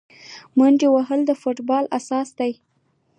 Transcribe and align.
منډه 0.57 0.87
وهل 0.95 1.21
د 1.25 1.31
فوټبال 1.41 1.85
اساس 1.97 2.29
دی. 2.39 2.51